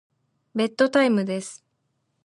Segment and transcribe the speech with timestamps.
[0.55, 1.63] ベッドタイムです。